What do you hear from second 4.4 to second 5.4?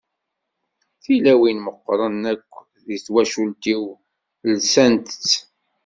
lsant-tt.